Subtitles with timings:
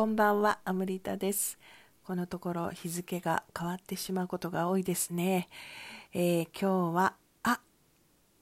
[0.00, 1.58] こんばんは、アムリタです。
[2.04, 5.50] このところ日付が変わってしまうことが多いですね。
[6.14, 7.60] えー今日は、あ、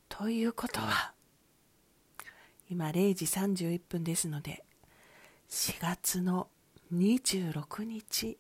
[0.08, 1.14] ということは、
[2.70, 4.64] 今0時31分ですので、
[5.48, 6.46] 4月の
[6.94, 8.38] 26日、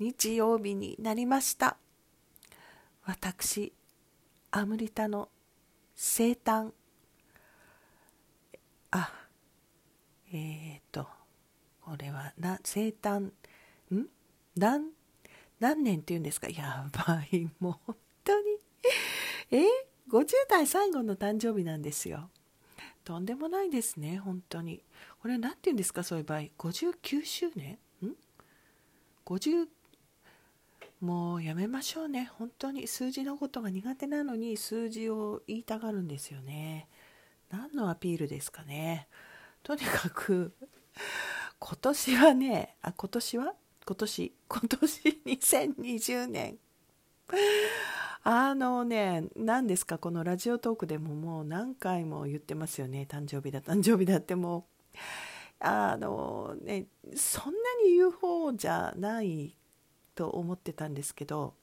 [0.00, 1.76] 日曜日になりました。
[3.04, 3.72] 私、
[4.50, 5.28] アムリタの
[5.94, 6.72] 生誕、
[8.90, 9.12] あ、
[10.32, 11.15] えーと、
[11.86, 13.30] これはな生誕
[13.94, 14.06] ん？
[14.56, 14.90] 何
[15.60, 16.48] 何年っていうんですか？
[16.48, 17.48] やばい。
[17.60, 18.46] もう本当に。
[19.52, 19.62] え
[20.10, 22.28] ？50代最後の誕生日なんですよ。
[23.04, 24.82] とんでもないですね本当に。
[25.22, 26.02] これ何て言うんですか？
[26.02, 26.40] そういう場合。
[26.58, 28.16] 59周年ん
[29.24, 29.68] ？50
[31.00, 32.30] もうやめましょうね。
[32.36, 32.88] 本当に。
[32.88, 36.88] 数字のことが苦手なのに数字を言いたがるんですよね。
[37.50, 39.06] 何のアピールですかね。
[39.62, 40.52] とにかく
[41.58, 43.54] 今年はねあ今年は？
[43.86, 44.32] 今年？
[44.48, 46.58] 今年？2020年。
[48.22, 49.98] あのね何ですか？
[49.98, 53.06] このラジオトークでももう何回も言ってますよね。
[53.08, 54.98] 誕生日だ誕生日だってもう。
[55.58, 59.56] あのねそんなに言う方じゃない
[60.14, 61.54] と思ってたんですけど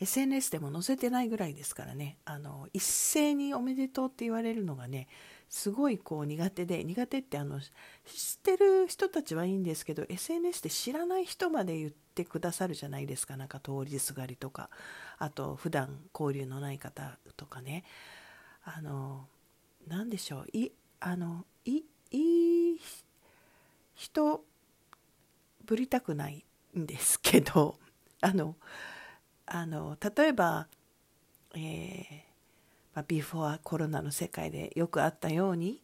[0.00, 2.16] SNS でも載せてないぐらいですからね。
[2.24, 5.08] あの一斉におめでとうって言われるのがね
[5.48, 7.70] すごいこう苦手で苦手ってあの知っ
[8.42, 13.36] てる人たちはいいんですけど SNS で知らない人まで言ってくださるじゃないですか。
[13.36, 14.68] なんか通りすがりとか。
[15.18, 17.84] あと普段交流のない方とかね。
[18.64, 19.26] あの
[19.86, 20.46] 何でしょう。
[20.52, 22.80] いあのいいい
[23.94, 24.44] 人
[25.64, 26.44] ぶりたくない
[26.78, 27.78] んですけど。
[28.20, 28.56] あの
[29.46, 30.66] あの例えば、
[31.54, 32.27] えー
[32.98, 35.80] まあ、ビフォーコロナの世界でよくあったように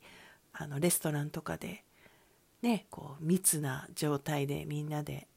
[0.52, 1.84] あのレストランとかで、
[2.60, 5.28] ね、こう密な状態でみんなで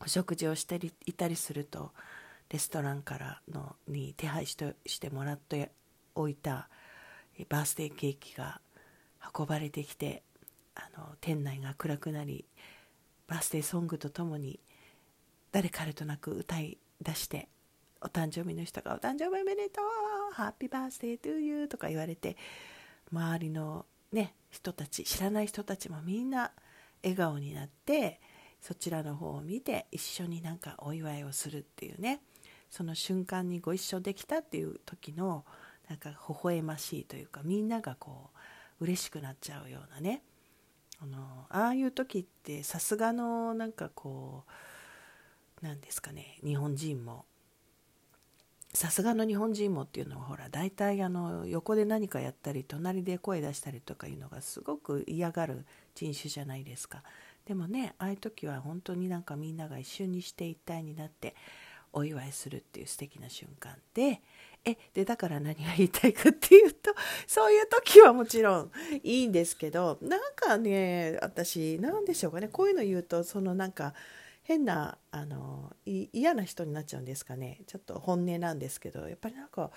[0.00, 1.90] お食事をしていたりすると
[2.48, 5.72] レストランからのに手配してしてもらって
[6.14, 6.68] おいた
[7.48, 8.60] バースデーケーキが
[9.36, 10.22] 運ばれてきて
[10.76, 12.44] あの店内が暗くなり
[13.26, 14.60] バースデーソングとともに
[15.50, 17.48] 誰彼となく歌い出して
[18.00, 22.36] お誕生日の人が「お誕生日おめでとうハッピーバースデートゥーユー」とか言われて
[23.12, 26.52] 周りのね人たち知らない人たちもみんな
[27.02, 28.20] 笑顔になって
[28.60, 32.22] そちらの方を見て一緒になんかお祝いをするっていうね
[32.70, 35.44] その瞬間にご一緒できたっていう時の
[35.88, 38.30] なんか微笑ましいというかみんながこ
[38.80, 40.22] う嬉しくなっちゃうようなね
[41.00, 44.44] あのああいう時ってさすがのなんかこ
[45.60, 47.24] うなんですかね日本人も
[48.74, 57.02] さすがの日本人もっていうのはほら大体あの横で何かやったり隣で声出したりとかいうのがすごく嫌がる人種じゃないですか。
[57.46, 61.34] でもねああいう時は本当になんかみんなが一瞬にして一体になって
[61.92, 64.22] お祝いするっていう素敵な瞬間で
[64.64, 66.94] えでだから何が言いたいかっていうと
[67.26, 68.70] そういう時はもちろん
[69.02, 73.92] いいんですけどなんかね私なんでしょうかねこういうの言うとそのなんか
[74.42, 77.62] 変なあの嫌な人になっちゃうんですかね。
[77.66, 79.70] ちょっと本音なんですけどやっぱりなんか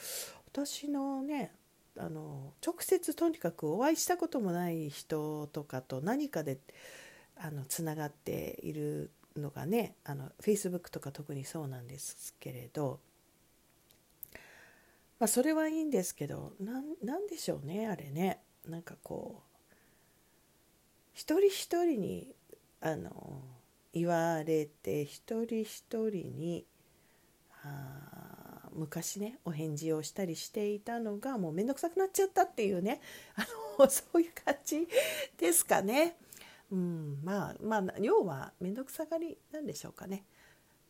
[0.48, 1.53] 私のね
[1.98, 6.59] あの直接とにかくお会いしたこともない人とかと何かで
[7.38, 13.00] あのつながっているのがねあの Facebook とか特にそうなんですけれど、
[15.20, 18.40] まあ、それはいいんですけどなんなんでしょうねあれね。
[18.68, 19.58] なんかこう
[21.14, 22.36] 一人一人に
[22.81, 23.12] あの
[23.95, 26.66] 言われて一人一人に
[27.63, 33.00] あ昔ねお返事をしたりしていたのがもう面倒くさくなっちゃったっていうね
[33.35, 33.47] あ
[33.79, 34.88] のそういう感じ
[35.38, 36.17] ですかね。
[36.72, 40.25] うん、まあまあ要は面倒くさがりなんでしょうかね。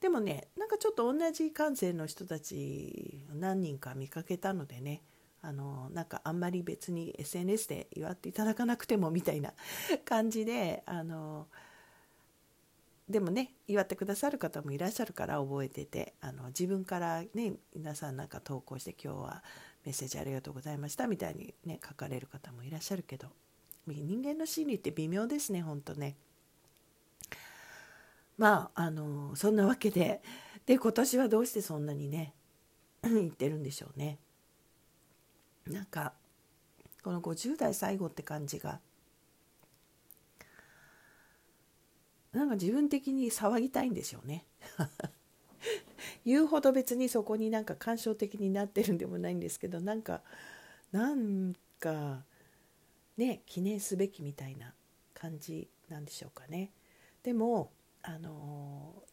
[0.01, 5.03] でもねなんかちょっと同じ感性の人たち何人か見かけたのでね
[5.41, 9.53] あのなんかあんまり別に SNS で祝っていただかなくてもみたいな
[10.05, 11.47] 感じであの
[13.09, 19.43] でもね祝ってくださる方もいらっしゃるから覚えててあの自分からね皆さんなんか投稿して今日は
[19.85, 23.27] メッセージありがとうございましたみたいにね書かれる方もいらっしゃるけど
[23.87, 26.15] 人間の心理って微妙ですねほんとね。
[28.37, 30.21] まああのそんなわけで
[30.65, 32.33] で今年はどうしてそんなにね
[33.03, 34.17] 言ってるんでしょうね。
[35.67, 36.13] なんか
[37.03, 38.79] この50代最後って感じが
[42.35, 44.45] なんか自分的に騒ぎたいんでしょうね。
[46.25, 50.21] 言うほど別にそこになんか感傷的になってるんでもないんですけどなんか
[50.91, 52.25] なんか
[53.15, 54.73] ね記念すべきみたいな
[55.13, 56.71] 感じなんでしょうかね。
[57.23, 57.71] でも
[58.01, 59.03] あの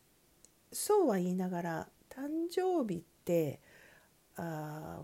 [0.72, 3.60] そうは言いながら誕生日って
[4.34, 5.00] あ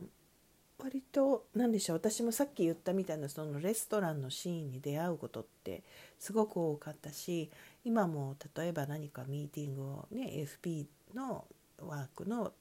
[0.79, 5.83] 割と何でしょう私もさっき言ったみたいなそのレストランのシーンに出会うことって
[6.21, 7.51] すごく多かったし
[7.85, 11.45] 今も例えば何かミーティングをね FP の
[11.81, 12.53] ワークの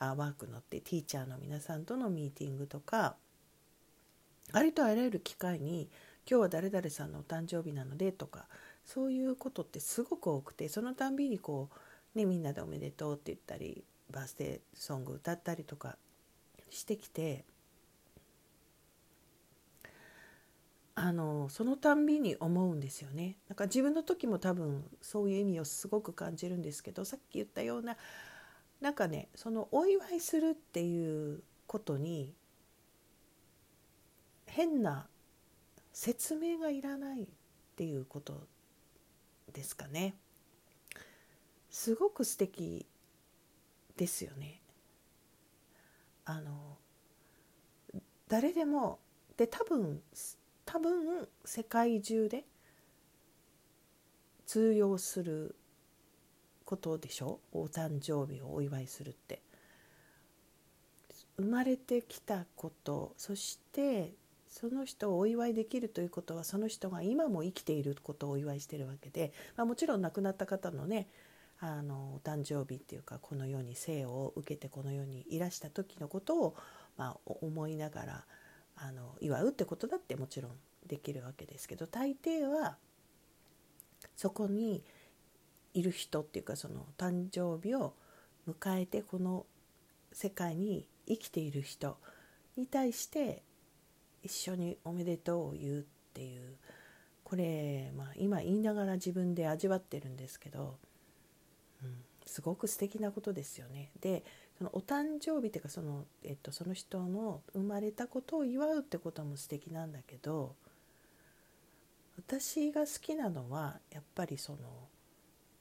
[0.00, 3.14] あワークのってティーチャーの皆さんとのミーティングとか
[4.52, 5.88] ありとあらゆる機会に
[6.28, 8.46] 「今日は誰々さんのお誕生日なので」とか
[8.84, 11.68] そういうことってすごく多くてそのたんびにこ
[12.14, 15.96] う、ね、みんなで「おめでとう」って言ったりバースデーソング歌ったりとか
[16.70, 17.44] してきて
[20.94, 23.36] あのそのたんびに思うんですよね。
[23.48, 27.96] なんか自分の時も多分そういう意味をすごく感じるんですけどさっき言ったような
[28.82, 32.34] なんかねそのお祝いするっていうことに
[34.46, 35.06] 変な
[35.92, 37.26] 説明がいらないっ
[37.76, 38.46] ていうこと
[39.52, 40.14] ですかね。
[41.70, 42.84] すごく素敵
[43.96, 44.59] ですよね。
[46.24, 46.78] あの
[48.28, 48.98] 誰でも
[49.36, 50.02] で多分
[50.64, 52.44] 多分世界中で
[54.46, 55.56] 通用する
[56.64, 57.40] ことでしょ？
[57.52, 59.42] お誕生日をお祝いするって。
[61.36, 64.12] 生まれてきたことそして
[64.46, 71.08] その人をお祝いできるということはその人が今も生きていることをお祝いしてるわけで、まあ、もちろん亡くなった方のね
[71.60, 76.56] あのお誕生日っていうかこの世に生を受けてこの世にいらした時のことを、
[76.96, 78.24] まあ、思いながら
[78.76, 80.52] あの祝うってことだってもちろん
[80.86, 82.78] できるわけですけど大抵は
[84.16, 84.82] そこに
[85.74, 87.94] いる人っていうかその誕生日を
[88.48, 89.44] 迎えてこの
[90.12, 91.98] 世界に生きている人
[92.56, 93.42] に対して
[94.22, 95.82] 一緒におめでとうを言うっ
[96.14, 96.56] ていう
[97.22, 100.78] これ、まあ、今言いながら自分で味わってるんですけど、
[102.26, 103.90] すごく素敵なことですよね。
[104.00, 104.24] で
[104.58, 110.54] そのお誕生日っていうかその,、えっと、その人の生まれたことを祝うってことも素敵なんだけど
[112.18, 114.58] 私が好きなのはやっぱりその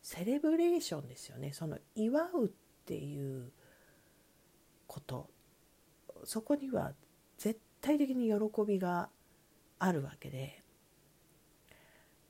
[0.01, 2.49] セレブレーションですよねその祝うっ
[2.85, 3.51] ていう
[4.87, 5.29] こと
[6.25, 6.91] そこには
[7.37, 9.09] 絶対的に喜びが
[9.77, 10.61] あるわけで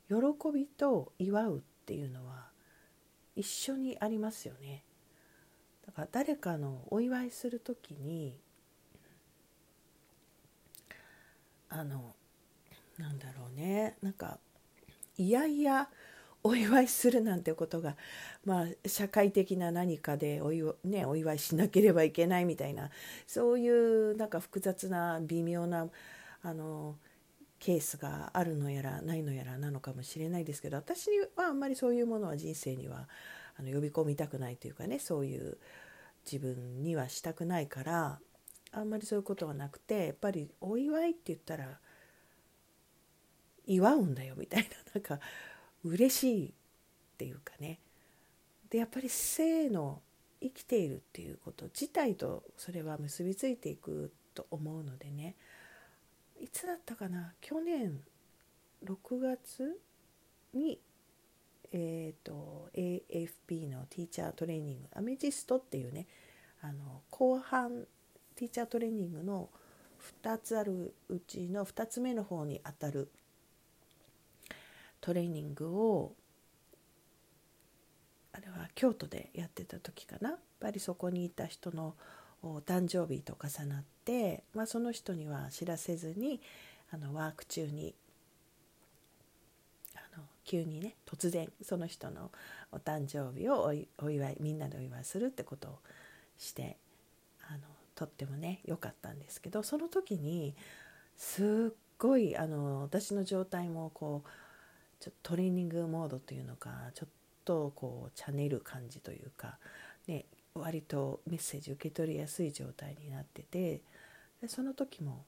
[0.08, 0.16] 喜
[0.54, 2.49] びと祝うっていうのは
[3.36, 4.84] 一緒にありますよね。
[5.86, 8.38] だから誰かのお祝いする時に
[11.68, 12.14] あの
[12.98, 13.96] なんだろうね。
[14.02, 14.38] なんか
[15.16, 15.88] いやいや
[16.42, 17.96] お祝いするなんてことが、
[18.44, 22.90] まあ、社会的な何かでお祝,、ね、お祝いしなければいけないみたいな
[23.26, 25.88] そういうなんか複雑な微妙な
[26.42, 26.96] あの
[27.60, 33.06] ケースがあるのやらないのやらなのかもしれないですけど私はあんまりそういうものは人生には
[33.58, 35.58] あの呼び込みたくないというかねそういう
[36.24, 38.18] 自分にはしたくないから
[38.72, 41.78] あんまりそういうことはなくてやっぱりお祝いって言ったら
[43.66, 45.20] 祝うんだよみたいななんか
[45.84, 46.52] 嬉しいっ
[47.18, 47.78] ていうかね。
[48.70, 50.00] でやっぱり生の
[50.40, 55.34] 生きているっていうこと自体とそれは結びついていくと思うのでね。
[56.40, 57.34] いつだったかな？
[57.40, 58.00] 去年
[58.84, 59.78] 6月
[60.54, 60.80] に
[61.72, 66.08] えーと、AFP のティーチャートレーニングアメジストっていうね
[66.62, 67.86] あの後半
[68.34, 69.48] ティーチャートレーニングの
[70.24, 73.08] 2つあるうちの2つ目の方にあたる
[75.00, 76.12] トレーニングを
[78.32, 80.30] あれは京都でやってた時かな？
[80.30, 81.94] やっぱりそこにいた人の
[82.42, 86.40] 誕生日と重なって、まあ、その人には知らせずに
[86.90, 87.94] あのワーク中に
[89.94, 92.30] あの急にね突然その人の
[92.72, 95.78] お誕生日をお祝いみんなでお祝いするってことを
[96.38, 96.78] して
[97.48, 97.60] あの
[97.94, 100.54] とってもね良かったんですけどその時に
[101.16, 104.28] すっごいあの私の状態もこう
[105.00, 107.08] ちょっとトレーニングモードというのかちょっ
[107.44, 109.58] とこうチャネル感じというか、
[110.06, 113.82] ね、割とメッセージ受け取りやすい状態になってて
[114.40, 115.24] でその時も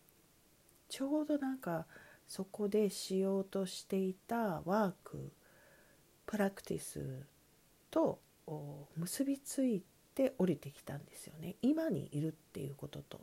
[0.88, 1.86] ちょうどなんか
[2.26, 5.32] そこでしようとしていたワーク
[6.26, 7.26] プラクティス
[7.90, 8.18] と
[8.96, 9.82] 結びつい
[10.14, 11.56] て降りてきたんですよね。
[11.62, 13.20] 今にいるっていうことと。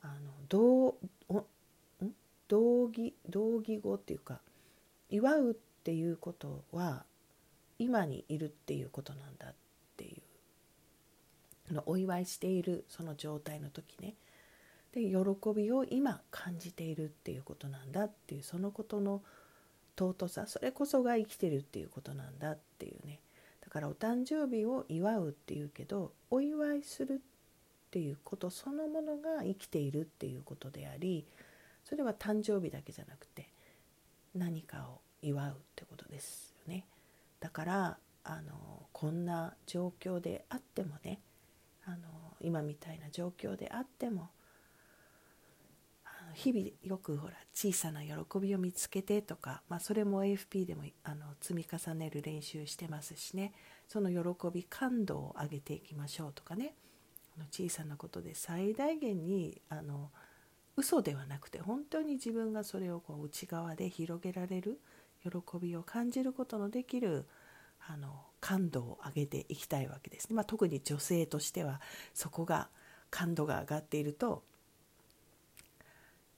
[0.00, 0.14] あの
[0.48, 0.96] 同
[2.48, 4.40] 同義同義語っていうか
[5.10, 5.54] 祝うっ
[5.84, 7.04] ていうことは
[7.78, 9.67] 今にいるっていうことなんだって。
[11.74, 14.14] のお祝いしているその状態の時ね。
[14.92, 15.14] で喜
[15.54, 19.22] びを今感じているっていうことなんだっていうそのことの
[19.98, 23.20] 尊さそれこそが生きてるっていうことなんだっていうね。
[23.60, 27.18] だからお誕生日を祝うっていうけどお祝いするっ
[27.90, 31.26] ていうことそのものが生きているっていうことであり
[31.84, 33.50] それは誕生日だけじゃなくて
[34.34, 36.86] 何かを祝うってことですよね。
[37.40, 41.20] だからあのこんな状況であってもね
[41.88, 41.96] あの
[42.40, 44.28] 今みたいな状況であっても
[46.34, 53.52] 日々よくほら小さな喜びを見つけてとか、まあ、それも AFP でもあの積み重ねる練習してますしね。
[53.88, 56.74] その喜び感度を上げていきましょうとかね。
[57.50, 60.10] 小さなことで最大限にあの
[60.76, 64.80] 嘘ではなくて本当に自分がそれをこう内側で広げられる
[65.22, 65.30] 喜
[65.60, 67.26] びを感じることのできる
[67.88, 71.80] あの感度を上げていきたいわけですね、まあ、特に女性としては
[72.14, 72.68] そこが
[73.10, 74.42] 感度が上がっていると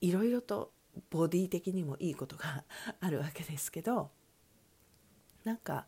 [0.00, 0.72] いろいろと
[1.10, 2.64] ボディ的にもいいことが
[3.00, 4.10] あるわけですけど
[5.44, 5.86] なんか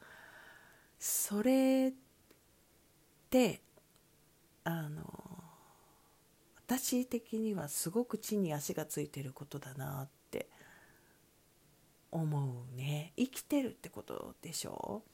[0.99, 1.93] それっ
[3.31, 3.61] て
[4.65, 5.03] あの
[6.67, 10.49] 私的にはすごく地に足がついてることだなって
[12.11, 13.13] 思うね。
[13.17, 15.03] 生きてるってことでしょ？
[15.05, 15.11] う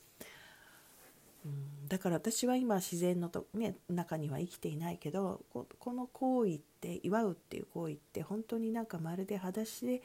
[1.45, 10.03] うん、だから私は今自然のと、ね、中には生きていないけどこの行為って祝うっていう行為って本当になんかまるで裸足で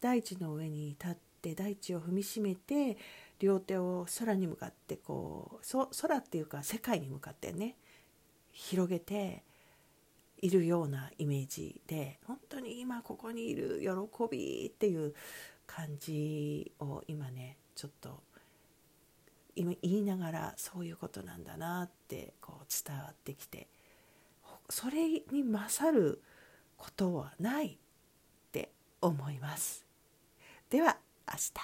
[0.00, 2.96] 大地の上に立って大地を踏みしめて
[3.38, 7.76] 両手を空に向かってこう空っていうか世界に向かってね
[8.52, 9.42] 広げて
[10.42, 13.88] いるようなイメージで本当に今ここにいる喜
[14.30, 15.14] びっていう
[15.66, 18.22] 感じを今ねちょっと
[19.56, 23.68] 言いながらそういうことなんだなってこう伝わってきて
[24.68, 26.22] それに勝る
[26.76, 27.76] ことはないっ
[28.52, 29.84] て思います。
[30.70, 30.96] では
[31.28, 31.60] 明日。